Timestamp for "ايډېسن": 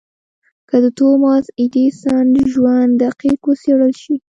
1.59-2.27